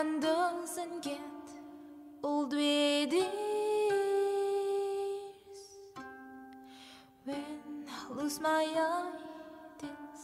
[0.00, 1.20] Everyone doesn't get
[2.24, 3.26] old with years.
[7.24, 8.64] When I lose my
[9.76, 10.22] ideas,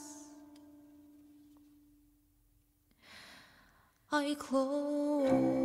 [4.10, 5.55] I close.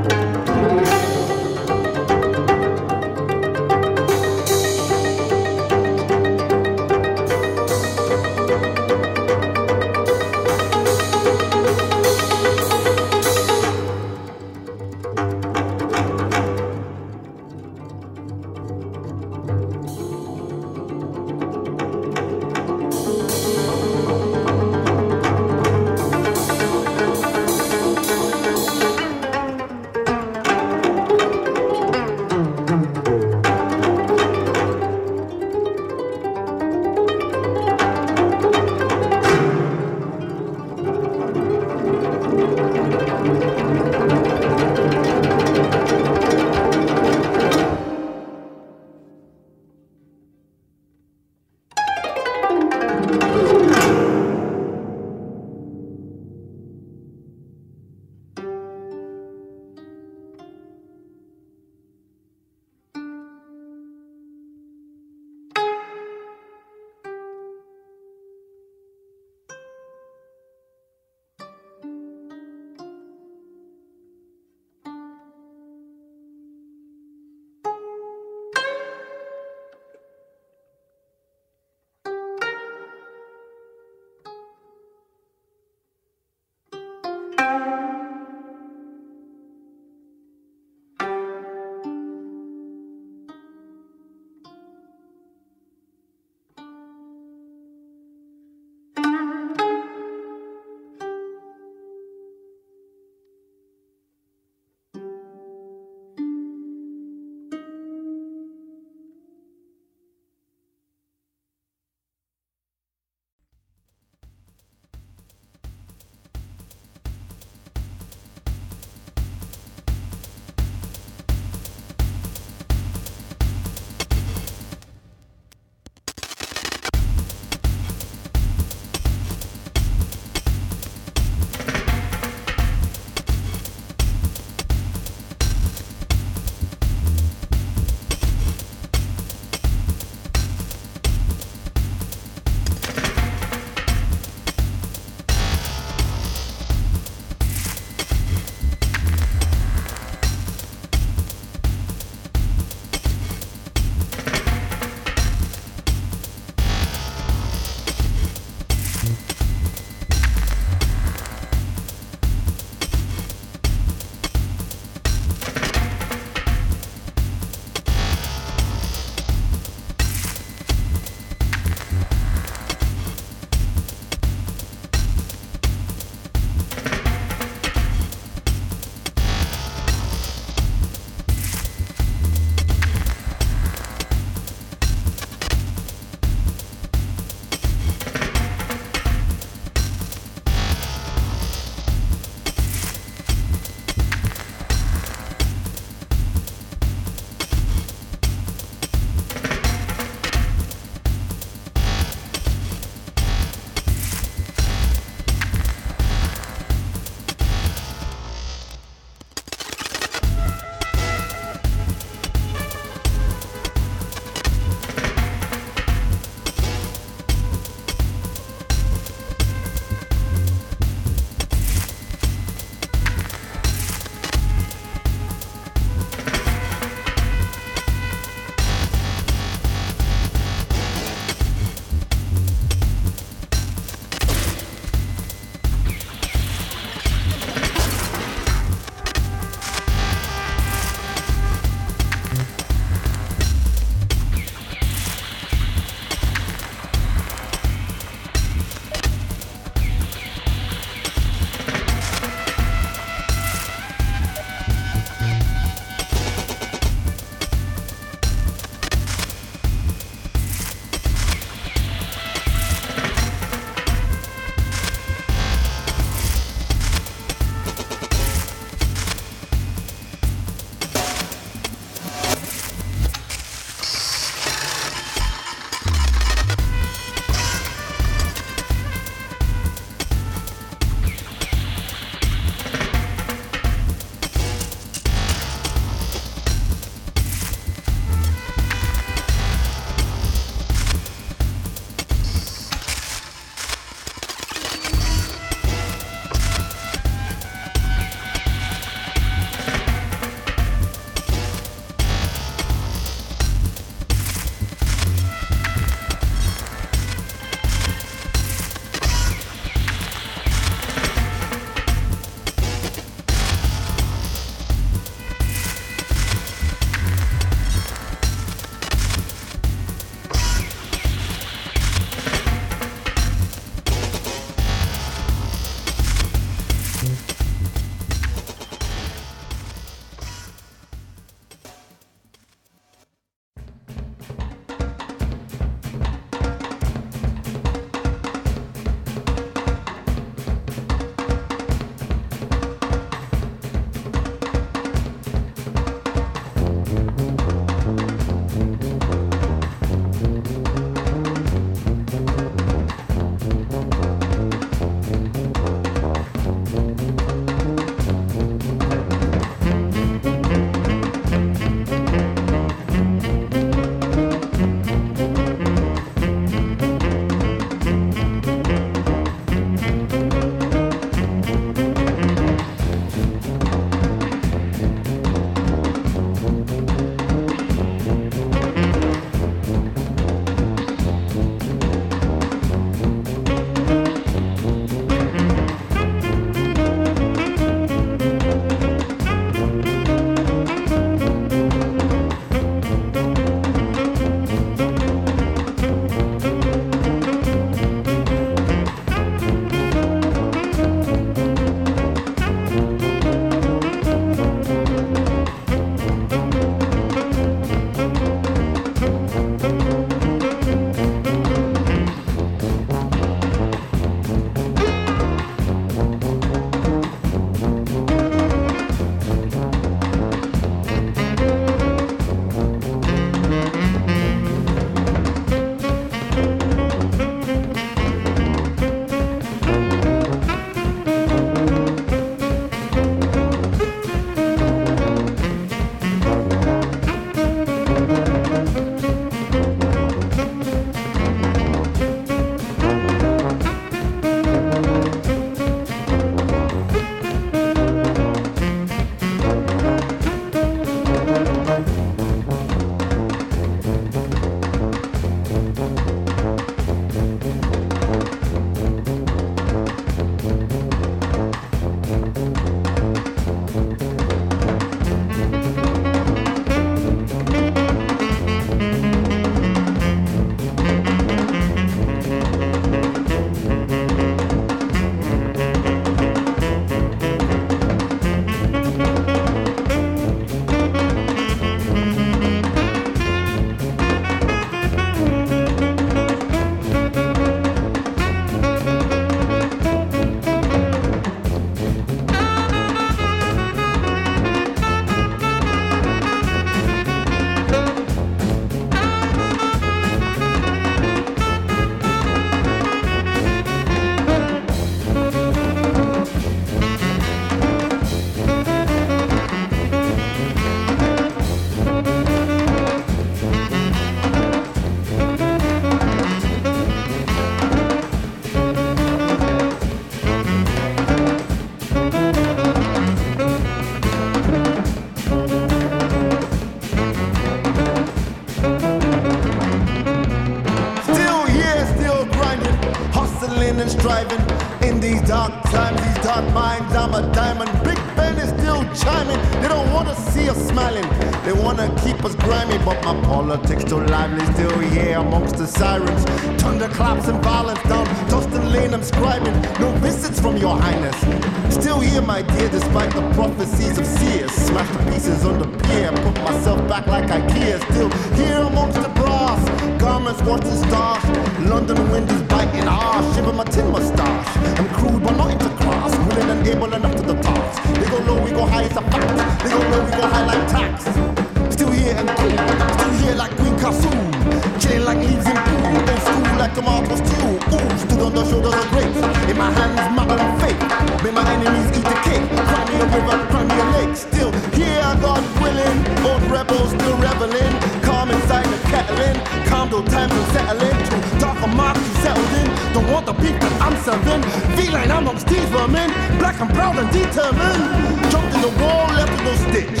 [576.68, 577.48] Like tomatoes too.
[577.72, 579.16] Ooh, stood on the shoulders of grapes.
[579.48, 580.80] In my hands, muckle and fake.
[581.22, 582.44] Made my enemies eat the cake.
[582.68, 584.16] Cry me a river, cry me a lake.
[584.16, 585.98] Still here, God willing.
[586.26, 587.74] Old rebels still reveling.
[588.02, 589.36] Calm inside the kettling.
[589.66, 590.96] Calm though times are settling.
[591.08, 592.68] Too dark a mark you settled in.
[592.92, 594.42] Don't want the that I'm serving.
[594.76, 596.10] Feline amongst these vermin.
[596.38, 597.84] Black and proud and determined.
[598.30, 600.00] Jumped in the wall, left with no stitch.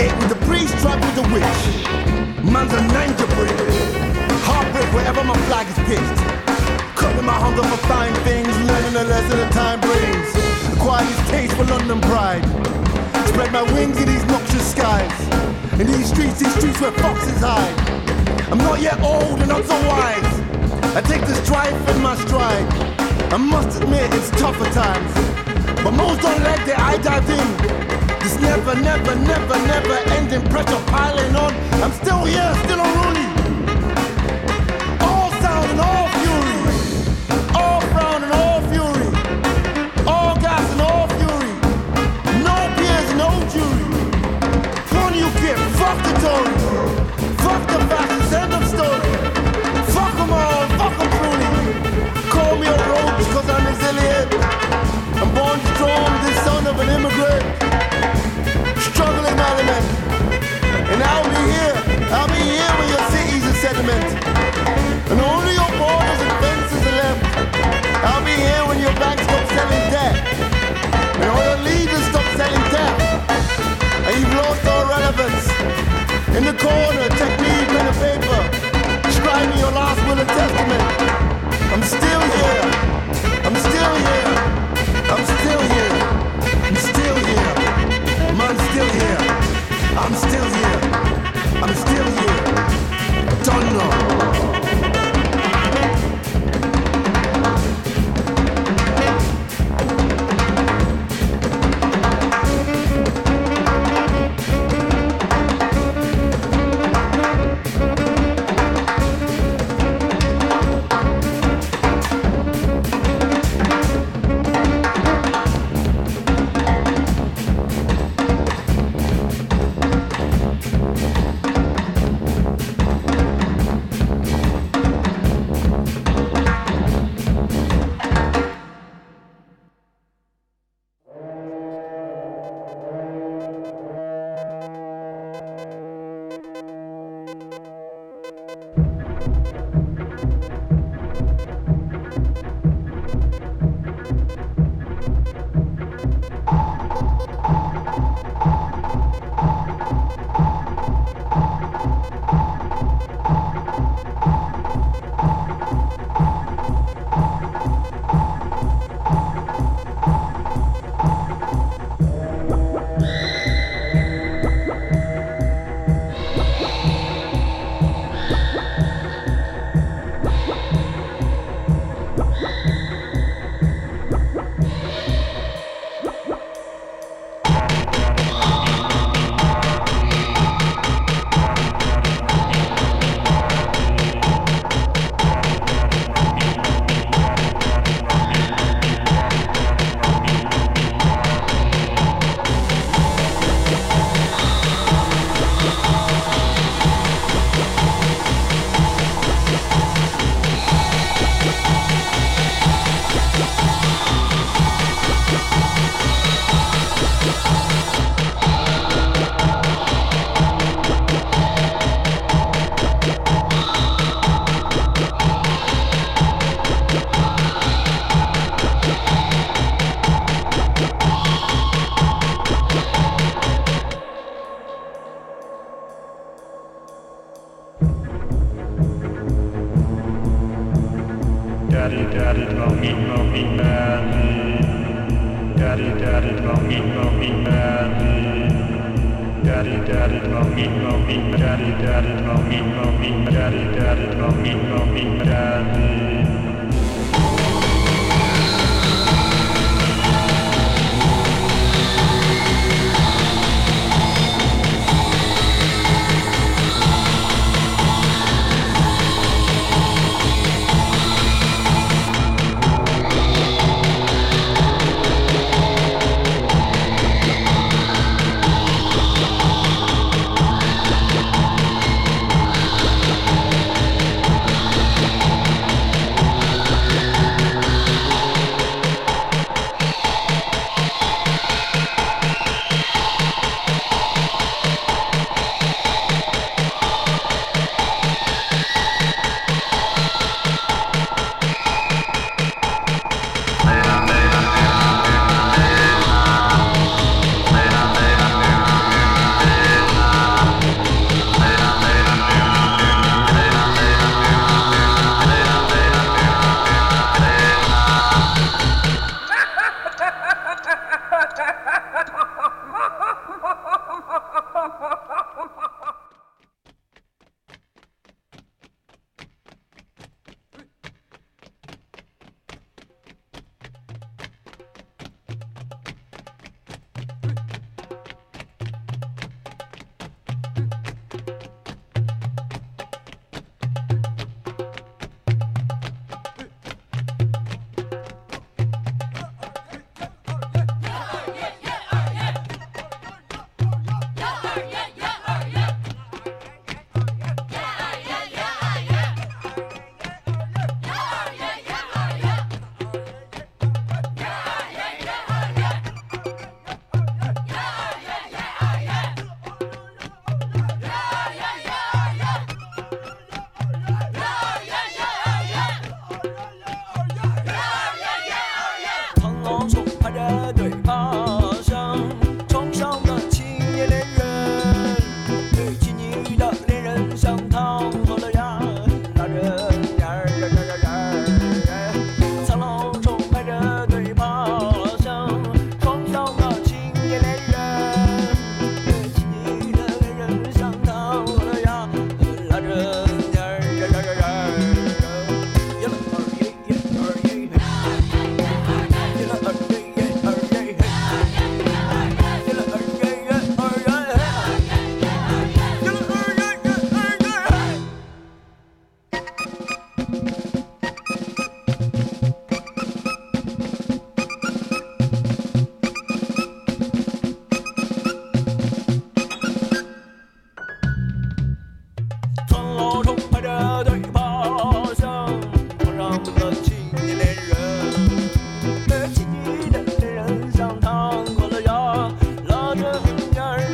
[0.00, 1.60] Ate with the priest, tried with the witch.
[2.44, 4.07] Man's a ninja brick.
[4.44, 6.20] Heartbreak wherever my flag is pitched.
[6.94, 10.28] Cutting my hunger for fine things, learning a lesson that time brings.
[10.76, 12.44] Acquire this taste for London pride.
[13.28, 15.14] Spread my wings in these noxious skies.
[15.80, 17.76] In these streets, these streets where foxes hide.
[18.50, 20.32] I'm not yet old and not so wise.
[20.96, 22.66] I take this strife in my stride.
[23.32, 25.12] I must admit it's tougher times.
[25.84, 27.48] But most don't like that I dive in.
[28.20, 31.54] This never, never, never, never ending pressure piling on.
[31.82, 33.07] I'm still here, still unruly.
[33.07, 33.07] All
[56.68, 57.44] of an immigrant.
[58.78, 59.86] Struggling element.
[60.92, 61.74] And I'll be here,
[62.12, 64.37] I'll be here when your city's a sediment.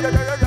[0.05, 0.44] yeah, yeah, yeah.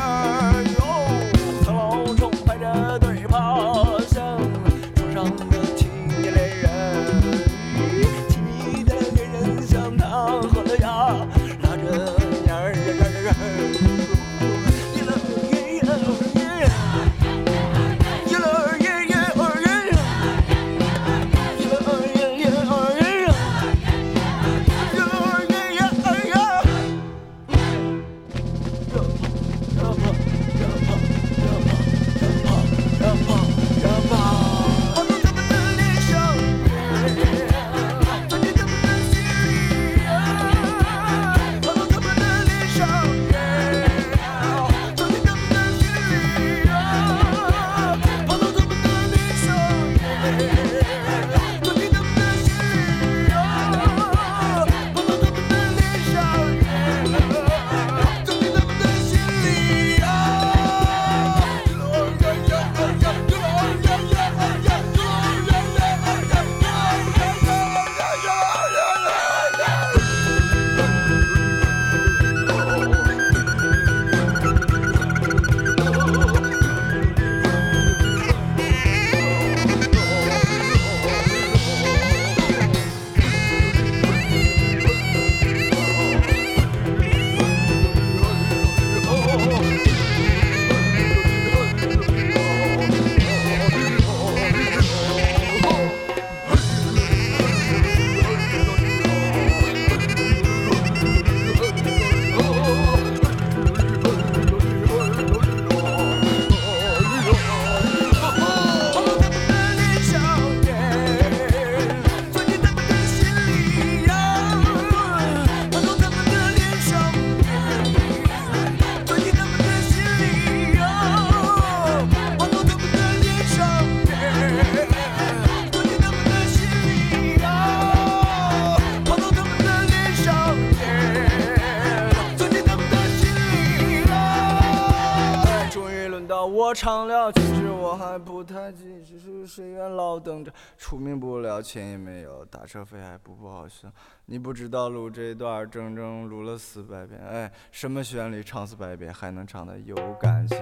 [141.60, 143.90] 钱也没有，打车费还不不好笑。
[144.26, 150.58] 你不知道录这段整整录了四百遍，哎，什么旋律唱四百遍还能唱得有感情？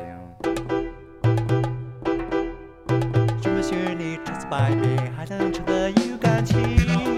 [3.42, 7.15] 什么旋律唱四百遍还能唱得有感情？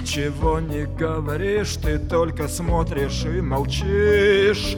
[0.00, 4.76] Ничего не говоришь, ты только смотришь и молчишь.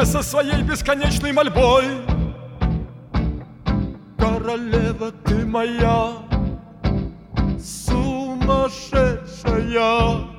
[0.00, 1.84] Мне со своей бесконечной мольбой!
[4.18, 6.12] Королева ты моя,
[7.58, 10.29] сумасшедшая!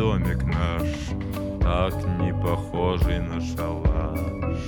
[0.00, 0.88] Домик наш,
[1.60, 4.58] так не похожий на шалаш.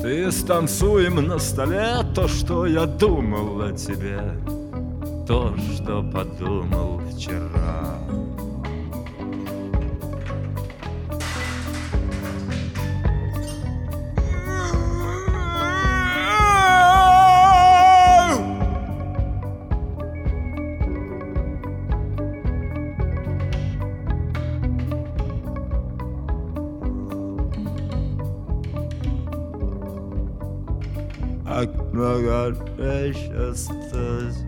[0.00, 4.18] Ты станцуем на столе то, что я думал о тебе,
[5.26, 7.98] то, что подумал вчера.
[32.04, 34.43] my God, precious.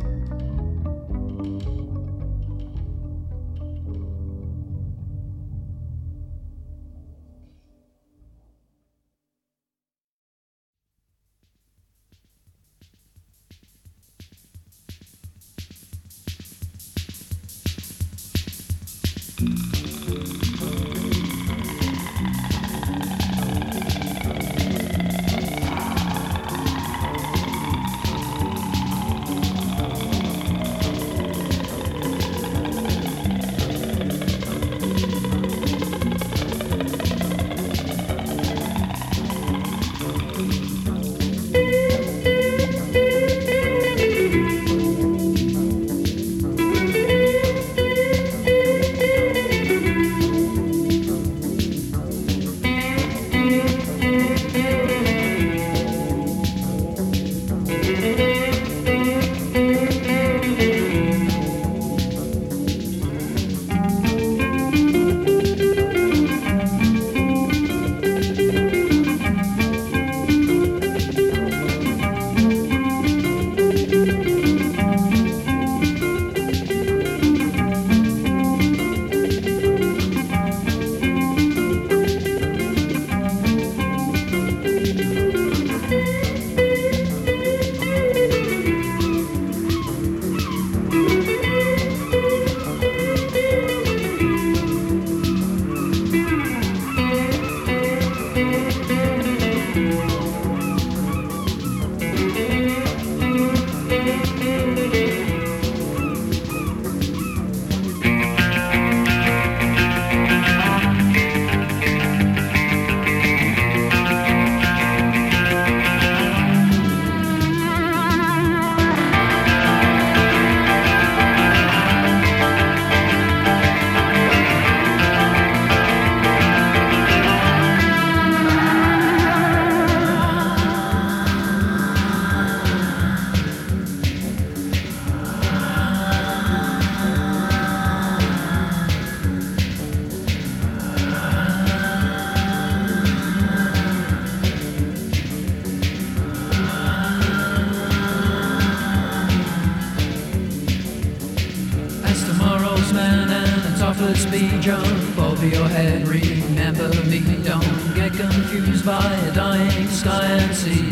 [153.86, 156.06] Soft, let's be jump over your head.
[156.08, 160.90] Remember me, don't get confused by a dying sky and sea.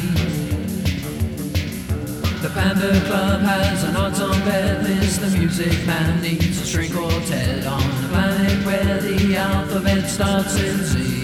[2.42, 5.20] The Panda Club has an odds on bet list.
[5.20, 10.76] The music man needs a string quartet on a planet where the alphabet starts in
[10.84, 11.23] Z.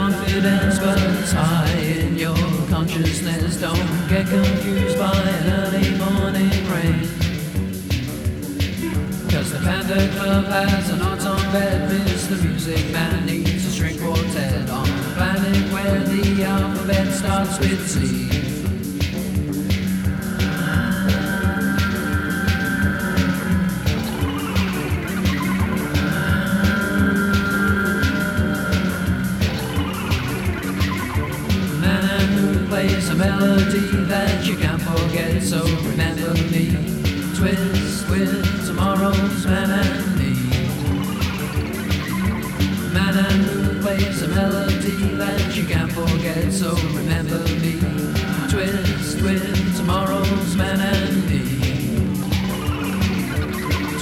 [0.00, 2.36] confidence, but it's high in your
[2.68, 3.60] consciousness.
[3.60, 5.12] Don't get confused by
[5.58, 7.00] early morning rain.
[9.30, 12.28] Cause the Panda Club has an odds on bet miss.
[12.28, 17.86] The music man needs a string quartet on the planet where the alphabet starts with
[17.86, 18.49] Z.
[33.40, 35.42] melody that you can't forget.
[35.42, 36.76] So remember me,
[37.34, 40.32] twist with tomorrow's man and me.
[42.92, 46.52] Man who plays a melody that you can't forget.
[46.52, 47.80] So remember me,
[48.50, 51.42] twist with tomorrow's man and me.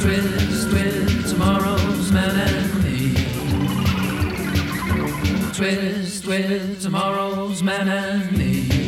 [0.02, 3.14] Twist with tomorrow's man and me.
[5.52, 8.87] Twist with tomorrow's man and me.